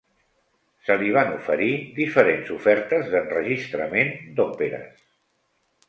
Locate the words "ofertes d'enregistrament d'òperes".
2.57-5.11